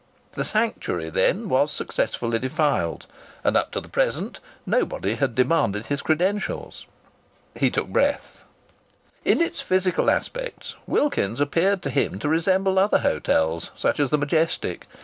[0.31, 3.05] The sanctuary, then, was successfully defiled,
[3.43, 6.87] and up to the present nobody had demanded his credentials!
[7.55, 8.43] He took breath.
[9.23, 14.17] In its physical aspects Wilkins's appeared to him to resemble other hotels such as the
[14.17, 14.87] Majestic.